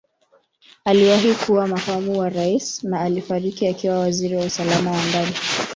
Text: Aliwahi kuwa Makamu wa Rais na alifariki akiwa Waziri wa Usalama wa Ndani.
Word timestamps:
Aliwahi 0.85 1.33
kuwa 1.35 1.67
Makamu 1.67 2.19
wa 2.19 2.29
Rais 2.29 2.83
na 2.83 3.01
alifariki 3.01 3.67
akiwa 3.67 3.99
Waziri 3.99 4.35
wa 4.35 4.45
Usalama 4.45 4.91
wa 4.91 5.05
Ndani. 5.05 5.33